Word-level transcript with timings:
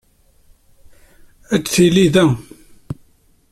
Ad 1.53 1.63
tili 1.71 2.05
da. 2.13 2.25